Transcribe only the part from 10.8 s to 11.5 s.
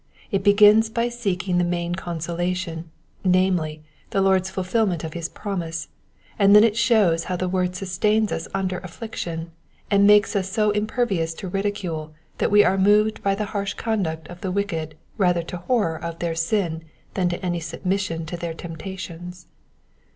pervious to